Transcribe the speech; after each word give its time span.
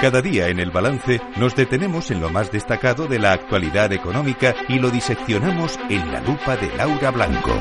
Cada 0.00 0.20
día 0.20 0.48
en 0.48 0.60
el 0.60 0.70
balance 0.70 1.22
nos 1.36 1.56
detenemos 1.56 2.10
en 2.10 2.20
lo 2.20 2.28
más 2.28 2.52
destacado 2.52 3.06
de 3.06 3.18
la 3.18 3.32
actualidad 3.32 3.90
económica 3.94 4.54
y 4.68 4.78
lo 4.78 4.90
diseccionamos 4.90 5.78
en 5.88 6.12
la 6.12 6.20
lupa 6.20 6.54
de 6.56 6.68
Laura 6.76 7.10
Blanco. 7.10 7.52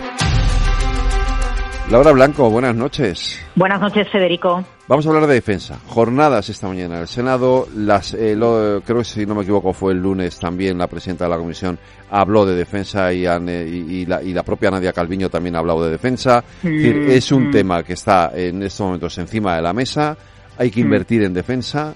Laura 1.89 2.11
Blanco, 2.11 2.49
buenas 2.49 2.75
noches. 2.75 3.39
Buenas 3.55 3.79
noches, 3.79 4.09
Federico. 4.11 4.65
Vamos 4.85 5.05
a 5.05 5.09
hablar 5.09 5.27
de 5.27 5.35
defensa. 5.35 5.79
Jornadas 5.87 6.49
esta 6.49 6.67
mañana. 6.67 6.99
El 6.99 7.07
Senado, 7.07 7.67
las, 7.73 8.13
eh, 8.13 8.35
creo 8.83 8.97
que 8.97 9.05
si 9.05 9.25
no 9.25 9.33
me 9.33 9.43
equivoco 9.43 9.71
fue 9.71 9.93
el 9.93 9.99
lunes 9.99 10.37
también 10.37 10.77
la 10.77 10.87
presidenta 10.87 11.23
de 11.23 11.29
la 11.29 11.37
comisión 11.37 11.79
habló 12.11 12.45
de 12.45 12.55
defensa 12.55 13.13
y, 13.13 13.25
y, 13.25 14.05
la, 14.05 14.21
y 14.21 14.33
la, 14.33 14.43
propia 14.43 14.71
Nadia 14.71 14.91
Calviño 14.91 15.29
también 15.29 15.55
ha 15.55 15.59
hablado 15.59 15.85
de 15.85 15.91
defensa. 15.91 16.43
es, 16.61 16.69
decir, 16.69 16.95
mm, 16.95 17.11
es 17.11 17.31
un 17.31 17.47
mm. 17.47 17.51
tema 17.51 17.83
que 17.83 17.93
está 17.93 18.31
en 18.35 18.61
estos 18.61 18.85
momentos 18.85 19.17
encima 19.19 19.55
de 19.55 19.61
la 19.61 19.71
mesa. 19.71 20.17
Hay 20.57 20.69
que 20.69 20.81
mm. 20.81 20.85
invertir 20.85 21.23
en 21.23 21.33
defensa. 21.33 21.93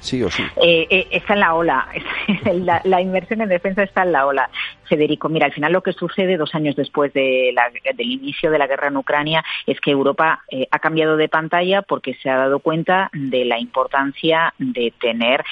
Sí 0.00 0.22
o 0.22 0.30
sí. 0.30 0.42
Eh, 0.62 0.86
eh, 0.90 1.08
está 1.10 1.34
en 1.34 1.40
la 1.40 1.54
ola. 1.54 1.88
la, 2.84 3.00
inversión 3.00 3.40
en 3.40 3.48
defensa 3.48 3.82
está 3.82 4.02
en 4.02 4.12
la 4.12 4.26
ola. 4.26 4.50
Federico, 4.86 5.28
mira, 5.28 5.46
al 5.46 5.52
final 5.52 5.72
lo 5.72 5.82
que 5.82 5.92
sucede 5.92 6.36
dos 6.36 6.54
años 6.54 6.76
después 6.76 7.12
de 7.12 7.54
del 7.96 8.10
inicio 8.10 8.50
de 8.50 8.58
la 8.58 8.66
guerra 8.66 8.88
en 8.88 8.96
Ucrania 8.96 9.44
es 9.66 9.80
que 9.80 9.90
Europa 9.90 10.42
eh, 10.50 10.66
ha 10.70 10.78
cambiado 10.78 11.16
de 11.16 11.28
pantalla 11.28 11.82
porque 11.82 12.14
se 12.14 12.30
ha 12.30 12.36
dado 12.36 12.60
cuenta 12.60 13.10
de 13.12 13.44
la 13.44 13.58
importancia 13.58 14.54
de 14.58 14.92
tener 15.00 15.44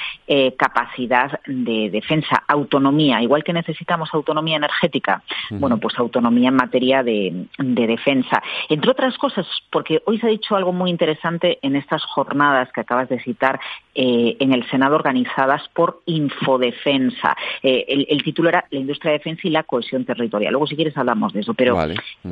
capacidad 0.57 1.39
de 1.45 1.89
defensa, 1.89 2.43
autonomía, 2.47 3.21
igual 3.21 3.43
que 3.43 3.53
necesitamos 3.53 4.09
autonomía 4.13 4.57
energética, 4.57 5.21
bueno, 5.51 5.77
pues 5.77 5.97
autonomía 5.97 6.49
en 6.49 6.55
materia 6.55 7.03
de, 7.03 7.45
de 7.57 7.87
defensa. 7.87 8.41
Entre 8.69 8.91
otras 8.91 9.17
cosas, 9.17 9.45
porque 9.69 10.01
hoy 10.05 10.19
se 10.19 10.27
ha 10.27 10.29
dicho 10.29 10.55
algo 10.55 10.73
muy 10.73 10.89
interesante 10.89 11.59
en 11.61 11.75
estas 11.75 12.03
jornadas 12.03 12.71
que 12.71 12.81
acabas 12.81 13.09
de 13.09 13.19
citar 13.19 13.59
eh, 13.93 14.35
en 14.39 14.53
el 14.53 14.69
Senado 14.69 14.95
organizadas 14.95 15.67
por 15.69 16.01
Infodefensa. 16.05 17.35
Eh, 17.63 17.85
el, 18.09 18.23
título 18.23 18.49
era 18.49 18.65
La 18.69 18.79
industria 18.79 19.13
de 19.13 19.19
defensa 19.25 19.47
y 19.47 19.51
la 19.51 19.63
cohesión 19.63 20.05
territorial. 20.05 20.53
Luego, 20.53 20.67
si 20.67 20.75
quieres, 20.75 20.97
hablamos 20.97 21.33
de 21.33 21.41
eso. 21.41 21.53
Pero 21.53 21.77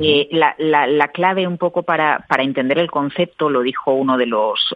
eh, 0.00 0.28
la, 0.30 1.08
clave 1.08 1.46
un 1.46 1.58
poco 1.58 1.82
para, 1.82 2.24
entender 2.38 2.78
el 2.78 2.90
concepto, 2.90 3.50
lo 3.50 3.62
dijo 3.62 3.92
uno 3.92 4.16
de 4.16 4.26
los, 4.26 4.74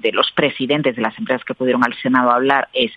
de, 0.00 0.12
los 0.12 0.30
presidentes 0.32 0.96
de 0.96 1.02
las 1.02 1.18
empresas 1.18 1.44
que 1.44 1.54
pudieron 1.54 1.84
al 1.84 1.94
Senado 1.94 2.30
hablar, 2.30 2.68
es 2.72 2.92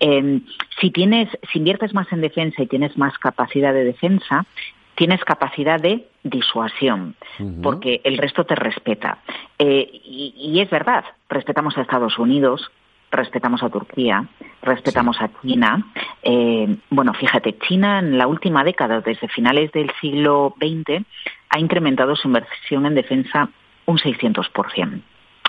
em, 0.00 0.42
si 0.80 0.90
tienes, 0.90 1.28
si 1.52 1.58
inviertes 1.58 1.94
más 1.94 2.10
en 2.12 2.20
defensa 2.20 2.62
y 2.62 2.66
tienes 2.66 2.96
más 2.96 3.16
capacidad 3.18 3.72
de 3.72 3.84
defensa, 3.84 4.46
tienes 4.94 5.24
capacidad 5.24 5.80
de 5.80 6.06
disuasión, 6.22 7.16
porque 7.62 8.00
el 8.04 8.18
resto 8.18 8.44
te 8.44 8.54
respeta. 8.54 9.18
Eh, 9.58 9.90
y, 10.04 10.60
es 10.60 10.70
verdad, 10.70 11.04
respetamos 11.28 11.76
a 11.76 11.82
Estados 11.82 12.18
Unidos, 12.18 12.70
respetamos 13.10 13.62
a 13.62 13.70
Turquía, 13.70 14.26
respetamos 14.62 15.20
a 15.20 15.30
China. 15.40 15.84
Eh, 16.22 16.76
bueno, 16.90 17.14
fíjate, 17.14 17.58
China 17.58 17.98
en 17.98 18.18
la 18.18 18.26
última 18.26 18.64
década, 18.64 19.00
desde 19.00 19.28
finales 19.28 19.72
del 19.72 19.90
siglo 20.00 20.54
XX, 20.60 21.04
ha 21.50 21.58
incrementado 21.58 22.16
su 22.16 22.28
inversión 22.28 22.86
en 22.86 22.94
defensa 22.94 23.48
un 23.86 23.98
600%. 23.98 25.02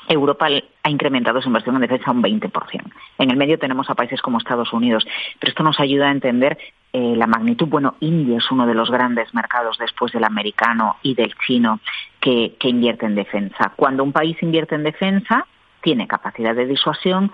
Europa 0.09 0.47
ha 0.83 0.89
incrementado 0.89 1.41
su 1.41 1.47
inversión 1.47 1.75
en 1.75 1.81
defensa 1.81 2.11
un 2.11 2.21
20%. 2.21 2.81
En 3.19 3.31
el 3.31 3.37
medio 3.37 3.57
tenemos 3.57 3.89
a 3.89 3.95
países 3.95 4.21
como 4.21 4.37
Estados 4.37 4.73
Unidos, 4.73 5.05
pero 5.39 5.49
esto 5.49 5.63
nos 5.63 5.79
ayuda 5.79 6.07
a 6.07 6.11
entender 6.11 6.57
eh, 6.91 7.15
la 7.15 7.27
magnitud. 7.27 7.67
Bueno, 7.67 7.95
India 8.01 8.37
es 8.37 8.51
uno 8.51 8.67
de 8.67 8.73
los 8.73 8.91
grandes 8.91 9.33
mercados 9.33 9.77
después 9.79 10.11
del 10.11 10.25
americano 10.25 10.97
y 11.03 11.15
del 11.15 11.33
chino 11.45 11.79
que, 12.19 12.55
invierte 12.63 13.05
en 13.05 13.15
defensa. 13.15 13.71
Cuando 13.75 14.03
un 14.03 14.11
país 14.11 14.35
invierte 14.41 14.75
en 14.75 14.83
defensa, 14.83 15.45
tiene 15.81 16.07
capacidad 16.07 16.55
de 16.55 16.65
disuasión, 16.65 17.31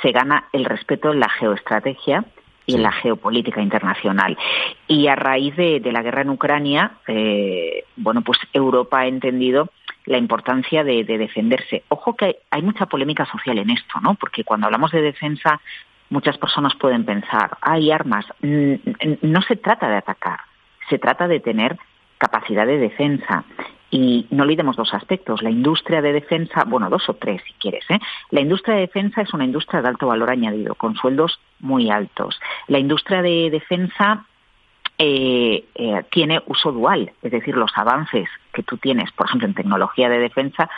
se 0.00 0.12
gana 0.12 0.44
el 0.52 0.64
respeto 0.64 1.12
en 1.12 1.20
la 1.20 1.28
geoestrategia 1.28 2.24
y 2.66 2.74
en 2.76 2.82
la 2.82 2.92
geopolítica 2.92 3.60
internacional. 3.60 4.36
Y 4.86 5.08
a 5.08 5.16
raíz 5.16 5.56
de, 5.56 5.80
la 5.92 6.02
guerra 6.02 6.22
en 6.22 6.30
Ucrania, 6.30 6.92
eh, 7.06 7.84
bueno, 7.96 8.22
pues 8.22 8.38
Europa 8.52 9.00
ha 9.00 9.06
entendido 9.06 9.70
la 10.06 10.18
importancia 10.18 10.84
de, 10.84 11.04
defenderse. 11.04 11.84
Ojo 11.88 12.16
que 12.16 12.38
hay, 12.50 12.62
mucha 12.62 12.86
polémica 12.86 13.24
social 13.26 13.58
en 13.58 13.70
esto, 13.70 14.00
¿no? 14.00 14.14
Porque 14.14 14.44
cuando 14.44 14.66
hablamos 14.66 14.90
de 14.90 15.02
defensa, 15.02 15.60
muchas 16.10 16.38
personas 16.38 16.74
pueden 16.74 17.04
pensar, 17.04 17.56
hay 17.60 17.90
armas. 17.90 18.26
No 18.40 19.42
se 19.42 19.56
trata 19.56 19.88
de 19.88 19.96
atacar, 19.96 20.40
se 20.88 20.98
trata 20.98 21.28
de 21.28 21.40
tener 21.40 21.78
capacidad 22.18 22.66
de 22.66 22.78
defensa. 22.78 23.44
Y 23.94 24.26
no 24.30 24.44
olvidemos 24.44 24.74
dos 24.74 24.94
aspectos. 24.94 25.42
La 25.42 25.50
industria 25.50 26.00
de 26.00 26.14
defensa, 26.14 26.64
bueno, 26.66 26.88
dos 26.88 27.06
o 27.10 27.14
tres 27.14 27.42
si 27.46 27.52
quieres. 27.52 27.84
¿eh? 27.90 27.98
La 28.30 28.40
industria 28.40 28.76
de 28.76 28.80
defensa 28.82 29.20
es 29.20 29.34
una 29.34 29.44
industria 29.44 29.82
de 29.82 29.88
alto 29.88 30.06
valor 30.06 30.30
añadido, 30.30 30.74
con 30.74 30.96
sueldos 30.96 31.38
muy 31.60 31.90
altos. 31.90 32.40
La 32.68 32.78
industria 32.78 33.20
de 33.20 33.50
defensa 33.50 34.24
eh, 34.96 35.66
eh, 35.74 36.04
tiene 36.10 36.40
uso 36.46 36.72
dual, 36.72 37.12
es 37.22 37.32
decir, 37.32 37.54
los 37.54 37.72
avances 37.74 38.28
que 38.54 38.62
tú 38.62 38.78
tienes, 38.78 39.12
por 39.12 39.26
ejemplo, 39.26 39.46
en 39.46 39.54
tecnología 39.54 40.08
de 40.08 40.18
defensa, 40.18 40.70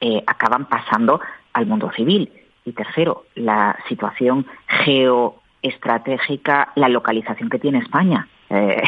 eh, 0.00 0.22
acaban 0.26 0.64
pasando 0.64 1.20
al 1.52 1.66
mundo 1.66 1.90
civil. 1.94 2.32
Y 2.64 2.72
tercero, 2.72 3.24
la 3.34 3.76
situación 3.88 4.46
geoestratégica, 4.84 6.72
la 6.76 6.88
localización 6.88 7.50
que 7.50 7.58
tiene 7.58 7.80
España 7.80 8.28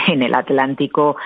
en 0.08 0.22
el 0.22 0.34
Atlántico, 0.34 1.16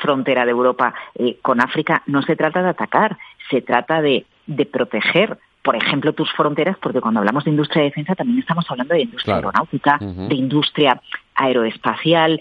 frontera 0.00 0.44
de 0.44 0.50
Europa 0.50 0.94
con 1.42 1.60
África, 1.60 2.02
no 2.06 2.22
se 2.22 2.36
trata 2.36 2.62
de 2.62 2.68
atacar, 2.68 3.16
se 3.50 3.62
trata 3.62 4.02
de, 4.02 4.26
proteger 4.70 5.38
por 5.62 5.74
ejemplo, 5.74 6.12
tus 6.12 6.30
fronteras, 6.32 6.76
porque 6.80 7.00
cuando 7.00 7.18
hablamos 7.18 7.42
de 7.42 7.50
industria 7.50 7.82
de 7.82 7.88
defensa 7.88 8.14
también 8.14 8.38
estamos 8.38 8.64
hablando 8.70 8.94
de 8.94 9.02
industria 9.02 9.34
aeronáutica, 9.34 9.98
de 10.00 10.34
industria 10.36 11.02
aeroespacial. 11.34 12.40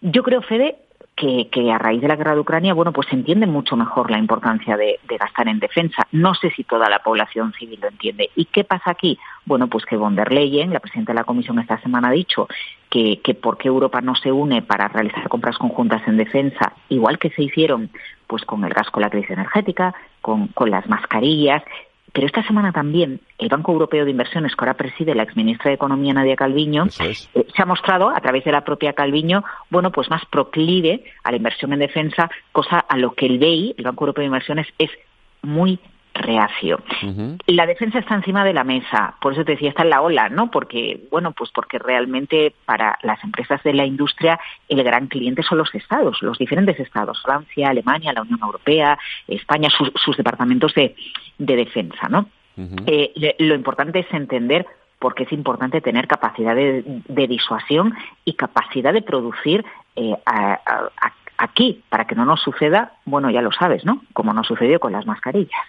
Yo 0.00 0.22
creo, 0.22 0.40
Fede, 0.40 0.76
que, 1.16 1.72
a 1.72 1.78
raíz 1.78 2.02
de 2.02 2.08
la 2.08 2.16
guerra 2.16 2.34
de 2.34 2.40
Ucrania, 2.40 2.74
bueno, 2.74 2.92
pues 2.92 3.08
se 3.08 3.16
entiende 3.16 3.46
mucho 3.46 3.74
mejor 3.74 4.10
la 4.10 4.18
importancia 4.18 4.76
de, 4.76 5.00
gastar 5.18 5.48
en 5.48 5.58
defensa. 5.58 6.06
No 6.12 6.34
sé 6.34 6.50
si 6.50 6.62
toda 6.62 6.90
la 6.90 6.98
población 6.98 7.54
civil 7.54 7.80
lo 7.80 7.88
entiende. 7.88 8.30
¿Y 8.36 8.44
qué 8.44 8.64
pasa 8.64 8.90
aquí? 8.90 9.18
Bueno, 9.46 9.68
pues 9.68 9.86
que 9.86 9.96
von 9.96 10.14
der 10.14 10.30
Leyen, 10.30 10.72
la 10.72 10.80
presidenta 10.80 11.12
de 11.12 11.18
la 11.18 11.24
Comisión 11.24 11.58
esta 11.58 11.80
semana, 11.80 12.08
ha 12.08 12.12
dicho 12.12 12.48
que, 12.90 13.20
que 13.22 13.34
por 13.34 13.58
qué 13.58 13.68
Europa 13.68 14.00
no 14.00 14.14
se 14.14 14.32
une 14.32 14.62
para 14.62 14.88
realizar 14.88 15.28
compras 15.28 15.58
conjuntas 15.58 16.06
en 16.06 16.16
defensa, 16.16 16.72
igual 16.88 17.18
que 17.18 17.30
se 17.30 17.42
hicieron 17.42 17.90
pues 18.26 18.44
con 18.44 18.64
el 18.64 18.72
gas 18.72 18.90
con 18.90 19.02
la 19.02 19.10
crisis 19.10 19.30
energética, 19.30 19.94
con, 20.20 20.48
con 20.48 20.70
las 20.70 20.88
mascarillas, 20.88 21.62
pero 22.16 22.28
esta 22.28 22.42
semana 22.46 22.72
también 22.72 23.20
el 23.36 23.50
Banco 23.50 23.72
Europeo 23.72 24.06
de 24.06 24.10
Inversiones, 24.10 24.56
que 24.56 24.64
ahora 24.64 24.72
preside 24.72 25.14
la 25.14 25.22
exministra 25.22 25.68
de 25.68 25.74
Economía 25.74 26.14
Nadia 26.14 26.34
Calviño, 26.34 26.86
eh, 27.00 27.14
se 27.14 27.62
ha 27.62 27.66
mostrado 27.66 28.08
a 28.08 28.18
través 28.20 28.42
de 28.42 28.52
la 28.52 28.64
propia 28.64 28.94
Calviño, 28.94 29.44
bueno, 29.68 29.92
pues 29.92 30.08
más 30.08 30.24
proclive 30.24 31.04
a 31.24 31.30
la 31.30 31.36
inversión 31.36 31.74
en 31.74 31.80
defensa, 31.80 32.30
cosa 32.52 32.78
a 32.78 32.96
lo 32.96 33.12
que 33.12 33.26
el 33.26 33.38
BEI, 33.38 33.74
el 33.76 33.84
Banco 33.84 34.04
Europeo 34.04 34.22
de 34.22 34.28
Inversiones, 34.28 34.66
es 34.78 34.90
muy 35.42 35.78
reacio. 36.16 36.80
La 37.46 37.66
defensa 37.66 37.98
está 37.98 38.14
encima 38.14 38.44
de 38.44 38.52
la 38.52 38.64
mesa, 38.64 39.14
por 39.20 39.32
eso 39.32 39.44
te 39.44 39.52
decía, 39.52 39.70
está 39.70 39.82
en 39.82 39.90
la 39.90 40.02
ola, 40.02 40.28
¿no? 40.28 40.50
Porque, 40.50 41.06
bueno, 41.10 41.32
pues 41.32 41.50
porque 41.50 41.78
realmente 41.78 42.52
para 42.64 42.98
las 43.02 43.22
empresas 43.22 43.62
de 43.62 43.74
la 43.74 43.86
industria 43.86 44.38
el 44.68 44.82
gran 44.82 45.06
cliente 45.06 45.42
son 45.42 45.58
los 45.58 45.74
estados, 45.74 46.22
los 46.22 46.38
diferentes 46.38 46.78
estados, 46.80 47.22
Francia, 47.22 47.68
Alemania, 47.70 48.12
la 48.12 48.22
Unión 48.22 48.40
Europea, 48.42 48.98
España, 49.28 49.68
sus, 49.70 50.16
departamentos 50.16 50.74
de, 50.74 50.94
defensa, 51.38 52.08
¿no? 52.08 52.28
Eh, 52.86 53.34
lo 53.38 53.54
importante 53.54 53.98
es 53.98 54.06
entender 54.12 54.66
por 54.98 55.14
qué 55.14 55.24
es 55.24 55.32
importante 55.32 55.80
tener 55.80 56.06
capacidad 56.06 56.54
de, 56.54 57.02
disuasión 57.28 57.94
y 58.24 58.34
capacidad 58.34 58.92
de 58.92 59.02
producir 59.02 59.64
eh, 59.94 60.14
a, 60.24 60.60
aquí, 61.38 61.82
para 61.88 62.06
que 62.06 62.14
no 62.14 62.24
nos 62.24 62.40
suceda, 62.40 62.92
bueno, 63.04 63.30
ya 63.30 63.40
lo 63.40 63.50
sabes, 63.52 63.84
¿no? 63.84 64.02
Como 64.12 64.32
nos 64.32 64.46
sucedió 64.46 64.80
con 64.80 64.92
las 64.92 65.06
mascarillas. 65.06 65.60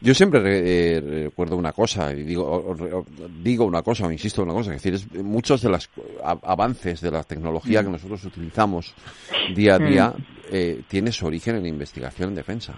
Yo 0.00 0.14
siempre 0.14 0.40
eh, 0.44 1.24
recuerdo 1.24 1.56
una 1.56 1.72
cosa, 1.72 2.12
y 2.12 2.22
digo, 2.22 2.76
digo 3.42 3.64
una 3.64 3.82
cosa, 3.82 4.06
o 4.06 4.12
insisto 4.12 4.42
en 4.42 4.48
una 4.48 4.58
cosa, 4.58 4.74
es 4.74 4.82
decir, 4.82 5.22
muchos 5.22 5.62
de 5.62 5.70
los 5.70 5.90
avances 6.22 7.00
de 7.00 7.10
la 7.10 7.24
tecnología 7.24 7.82
que 7.82 7.88
mm. 7.88 7.92
nosotros 7.92 8.24
utilizamos 8.24 8.94
día 9.54 9.74
a 9.74 9.78
día 9.78 10.08
mm. 10.08 10.22
eh, 10.50 10.82
tiene 10.88 11.12
su 11.12 11.26
origen 11.26 11.56
en 11.56 11.62
la 11.62 11.68
investigación 11.68 12.30
en 12.30 12.34
defensa. 12.36 12.74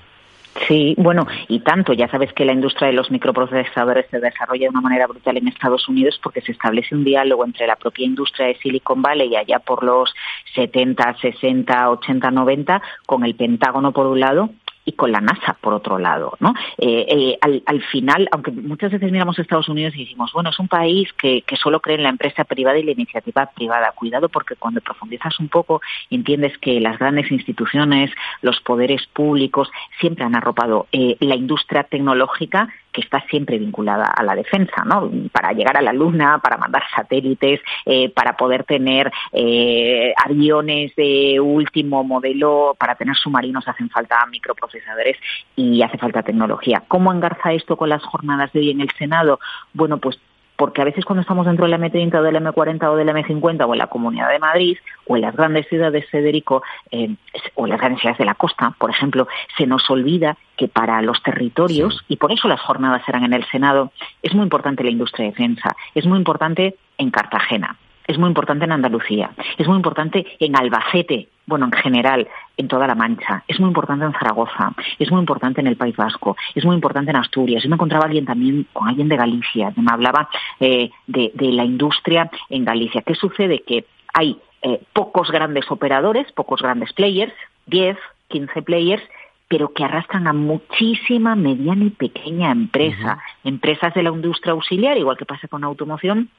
Sí, 0.66 0.94
bueno, 0.99 1.26
y 1.49 1.60
tanto. 1.60 1.93
Ya 1.93 2.08
sabes 2.08 2.32
que 2.32 2.44
la 2.44 2.52
industria 2.52 2.88
de 2.88 2.94
los 2.94 3.10
microprocesadores 3.10 4.06
se 4.10 4.19
desarrolla 4.19 4.64
de 4.64 4.70
una 4.70 4.81
manera 4.81 5.06
brutal 5.06 5.37
en 5.37 5.49
Estados 5.49 5.88
Unidos 5.88 6.19
porque 6.22 6.40
se 6.40 6.52
establece 6.52 6.94
un 6.94 7.05
diálogo 7.05 7.44
entre 7.44 7.66
la 7.66 7.76
propia 7.76 8.06
industria 8.06 8.49
de 8.49 8.56
Silicon 8.56 9.02
Valley 9.02 9.37
allá 9.37 9.58
por 9.60 9.84
los 9.84 10.12
70, 10.55 11.16
60, 11.20 11.90
80, 11.90 12.31
90 12.31 12.82
con 13.06 13.25
el 13.25 13.34
Pentágono 13.34 13.93
por 13.93 14.06
un 14.06 14.20
lado 14.20 14.50
y 14.88 14.93
con 14.93 15.12
la 15.12 15.20
NASA, 15.20 15.58
por 15.61 15.75
otro 15.75 15.99
lado. 15.99 16.32
¿no? 16.40 16.55
Eh, 16.79 17.37
eh, 17.43 17.61
al, 17.67 17.82
final, 17.82 18.26
aunque 18.32 18.50
muchas 18.50 18.90
veces 18.90 19.12
miramos 19.12 19.38
a 19.38 19.43
Estados 19.43 19.69
Unidos 19.69 19.94
y 19.94 20.05
decimos, 20.05 20.32
bueno, 20.32 20.49
es 20.49 20.58
un 20.58 20.69
país 20.69 21.12
que, 21.12 21.44
solo 21.62 21.81
cree 21.81 21.96
en 21.96 22.05
la 22.05 22.08
empresa 22.08 22.44
privada 22.44 22.79
y 22.79 22.85
la 22.85 22.93
iniciativa 22.93 23.50
privada. 23.55 23.93
Cuidado 23.94 24.31
porque 24.31 24.56
cuando 24.56 24.81
profundizas 24.81 25.38
un 25.40 25.49
poco 25.49 25.82
entiendes 26.08 26.56
que 26.56 26.81
las 26.81 26.99
grandes 26.99 27.31
instituciones, 27.31 28.11
los 28.40 28.61
poderes 28.61 29.06
públicos, 29.12 29.70
siempre 30.00 30.25
han 30.25 30.35
arropado 30.35 30.87
eh, 30.93 31.17
la 31.20 31.34
industria 31.34 31.82
tecnológica 31.82 32.69
que 32.93 33.00
está 33.00 33.20
siempre 33.29 33.58
vinculada 33.58 34.06
a 34.06 34.23
la 34.23 34.35
defensa, 34.35 34.85
¿no? 34.85 35.11
Para 35.32 35.52
llegar 35.52 35.76
a 35.76 35.82
la 35.82 35.93
Luna, 35.93 36.38
para 36.43 36.56
mandar 36.56 36.82
satélites, 36.94 37.61
eh, 37.87 38.11
para 38.11 38.37
poder 38.37 38.64
tener 38.64 39.11
eh, 39.32 40.14
aviones 40.25 40.94
de 40.96 41.40
último 41.40 42.05
modelo, 42.05 42.76
para 42.79 42.94
tener 42.94 43.17
submarinos 43.17 43.67
hacen 43.69 43.90
falta 43.90 44.25
microprocesadores 44.26 45.17
y 45.56 45.82
hace 45.82 45.99
falta 45.99 46.23
tecnología. 46.23 46.82
¿Cómo 46.88 47.12
engarza 47.12 47.52
esto 47.52 47.76
con 47.76 47.88
las 47.88 48.02
jornadas 48.02 48.52
de 48.52 48.61
hoy 48.61 48.70
en 48.70 48.81
el 48.81 48.91
Senado? 48.99 49.38
Bueno, 49.73 49.99
pues 49.99 50.19
porque 50.58 50.82
a 50.82 50.84
veces 50.84 51.05
cuando 51.05 51.20
estamos 51.20 51.46
dentro 51.46 51.66
del 51.66 51.81
M30 51.81 52.19
o 52.19 52.22
del 52.22 52.34
M40 52.34 52.90
o 52.90 52.96
del 52.96 53.08
M50 53.08 53.64
o 53.64 53.72
en 53.75 53.78
la 53.78 53.87
Comunidad 53.87 54.28
de 54.28 54.40
Madrid 54.40 54.76
o 55.06 55.14
en 55.14 55.22
las 55.22 55.37
grandes 55.37 55.69
ciudades, 55.69 56.05
Federico, 56.10 56.64
eh, 56.90 57.14
o 57.55 57.64
en 57.64 57.70
las 57.70 57.78
grandes 57.78 58.00
ciudades 58.00 58.19
de 58.19 58.25
la 58.25 58.34
costa, 58.34 58.75
por 58.76 58.90
ejemplo, 58.90 59.28
se 59.56 59.66
nos 59.69 59.88
olvida 59.88 60.37
que 60.56 60.66
para 60.66 61.00
los 61.00 61.22
territorios, 61.22 62.05
y 62.08 62.16
por 62.16 62.32
eso 62.32 62.49
las 62.49 62.60
jornadas 62.60 63.02
serán 63.06 63.22
en 63.22 63.34
el 63.34 63.46
Senado, 63.46 63.93
es 64.20 64.34
muy 64.34 64.43
importante 64.43 64.82
la 64.82 64.90
industria 64.90 65.26
de 65.26 65.31
defensa, 65.31 65.76
es 65.94 66.05
muy 66.05 66.19
importante 66.19 66.75
en 66.99 67.12
Cartagena, 67.12 67.76
es 68.08 68.19
muy 68.19 68.28
importante 68.28 68.64
en 68.64 68.72
Andalucía, 68.72 69.31
es 69.58 69.69
muy 69.69 69.76
importante 69.76 70.26
en 70.40 70.56
Albacete, 70.56 71.28
bueno, 71.46 71.66
en 71.66 71.72
general, 71.72 72.26
en 72.56 72.66
toda 72.66 72.87
la 72.87 72.94
Mancha, 72.94 73.44
es 73.46 73.60
muy 73.60 73.69
importante 73.69 74.05
en 74.06 74.12
Zaragoza, 74.14 74.72
es 74.99 75.10
muy 75.10 75.20
importante 75.20 75.60
en 75.60 75.66
el 75.66 75.76
País 75.76 75.94
Vasco, 75.94 76.34
es 76.55 76.64
muy 76.64 76.75
importante 76.75 77.10
en 77.10 77.16
Asturias. 77.16 77.62
Yo 77.62 77.69
me 77.69 77.76
encontraba 77.76 78.06
alguien 78.06 78.25
también 78.25 78.66
con 78.72 78.88
alguien 78.88 79.08
de 79.08 79.16
Galicia, 79.16 79.72
que 79.75 79.82
me 79.82 79.93
hablaba 79.93 80.28
eh, 80.58 80.90
de, 81.06 81.32
la 81.52 81.64
industria 81.64 82.31
en 82.49 82.64
Galicia. 82.64 83.02
¿Qué 83.02 83.14
sucede? 83.14 83.60
Que 83.60 83.84
hay 84.14 84.38
eh, 84.62 84.81
pocos 84.94 85.31
grandes 85.31 85.70
operadores, 85.70 86.31
pocos 86.32 86.62
grandes 86.62 86.93
players, 86.94 87.32
10, 87.66 87.96
15 88.28 88.62
players, 88.62 89.02
pero 89.49 89.72
que 89.72 89.84
arrastran 89.84 90.26
a 90.26 90.32
muchísima 90.32 91.34
mediana 91.34 91.84
y 91.84 91.90
pequeña 91.90 92.52
empresa, 92.52 93.19
empresas 93.44 93.93
de 93.94 94.02
la 94.02 94.10
industria 94.10 94.52
auxiliar, 94.52 94.96
igual 94.96 95.16
que 95.16 95.26
pasa 95.26 95.49
con 95.49 95.64
automoción, 95.64 96.31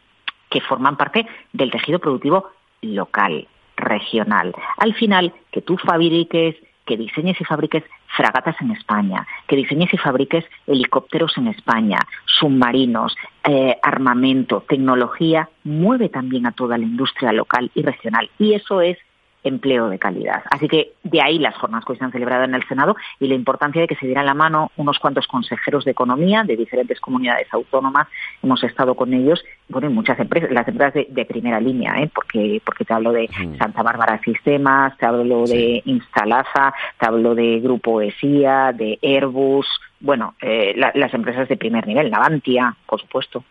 que 0.50 0.62
forman 0.62 0.98
parte 0.98 1.28
del 1.54 1.72
tejido 1.72 2.00
productivo 2.00 2.50
local, 2.82 3.48
regional. 3.78 4.54
Al 4.78 4.94
final, 4.94 5.34
que 5.52 5.62
tú 5.62 5.78
fabriques, 5.78 6.56
que 6.86 6.98
diseñes 6.98 7.40
y 7.40 7.46
fabriques 7.46 7.84
fragatas 8.18 8.56
en 8.62 8.72
España, 8.72 9.28
que 9.48 9.56
diseñes 9.56 9.94
y 9.94 9.98
fabriques 9.98 10.44
helicópteros 10.66 11.38
en 11.38 11.48
España, 11.48 12.00
submarinos, 12.26 13.16
eh, 13.44 13.78
armamento, 13.84 14.64
tecnología, 14.68 15.50
mueve 15.64 16.10
también 16.10 16.48
a 16.48 16.52
toda 16.52 16.78
la 16.78 16.86
industria 16.86 17.32
local 17.32 17.70
y 17.76 17.84
regional. 17.84 18.30
Y 18.40 18.54
eso 18.54 18.82
es 18.82 18.98
empleo 19.44 19.90
de 19.90 20.00
calidad. 20.00 20.44
Así 20.50 20.68
que 20.68 20.94
de 21.04 21.22
ahí 21.22 21.40
las 21.40 21.56
jornadas 21.56 21.86
que 21.86 21.94
hoy 21.94 21.98
se 21.98 22.06
han 22.06 22.12
celebrado 22.12 22.44
en 22.44 22.54
el 22.54 22.68
Senado 22.68 22.96
y 23.20 23.28
la 23.28 23.36
importancia 23.36 23.82
de 23.82 23.88
que 23.88 23.96
se 23.96 24.06
dieran 24.06 24.26
la 24.26 24.34
mano 24.34 24.72
unos 24.78 25.00
cuantos 25.00 25.28
consejeros 25.28 25.86
de 25.86 25.92
economía 25.92 26.44
de 26.44 26.56
diferentes 26.56 27.00
comunidades 27.00 27.48
autónomas. 27.52 28.08
Hemos 28.44 28.64
estado 28.64 28.96
con 28.96 29.14
ellos, 29.14 29.44
bueno, 29.68 29.90
muchas 29.90 30.20
empresas, 30.20 30.52
las 30.52 30.68
empresas 30.68 31.06
de, 31.10 31.26
primera 31.26 31.60
línea, 31.60 32.02
¿eh? 32.02 32.10
porque, 32.14 32.62
porque 32.66 32.86
te 32.86 32.94
hablo 32.94 33.12
de 33.12 33.30
Santa 33.58 33.84
Bárbara 33.84 34.20
Sistemas, 34.24 34.98
te 34.98 35.06
hablo 35.06 35.46
de 35.46 35.82
Instalaza, 35.86 36.74
te 37.00 37.06
hablo 37.06 37.36
de 37.36 37.60
Grupo 37.60 38.02
ESIA, 38.02 38.74
de 38.74 38.98
Airbus, 39.02 39.68
bueno, 40.00 40.36
eh, 40.42 40.74
las 40.76 41.14
empresas 41.14 41.48
de 41.50 41.58
primer 41.58 41.86
nivel, 41.86 42.10
Navantia, 42.10 42.76
por 42.86 43.02
supuesto. 43.02 43.44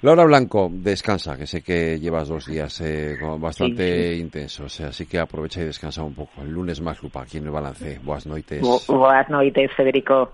Laura 0.00 0.24
Blanco, 0.24 0.68
descansa, 0.70 1.36
que 1.36 1.46
sé 1.46 1.60
que 1.60 1.98
llevas 1.98 2.28
dos 2.28 2.46
días 2.46 2.80
eh, 2.82 3.16
bastante 3.38 4.14
intensos, 4.14 4.80
así 4.80 5.06
que 5.06 5.18
aprovecha 5.18 5.60
y 5.60 5.64
descansa 5.64 6.04
un 6.04 6.14
poco. 6.14 6.42
El 6.42 6.50
lunes 6.50 6.80
más 6.80 7.02
lupa 7.02 7.22
aquí 7.22 7.38
en 7.38 7.46
el 7.46 7.50
balance. 7.50 7.98
Buenas 8.04 8.26
noites. 8.26 8.62
Buenas 8.86 9.28
noites, 9.28 9.72
Federico. 9.76 10.30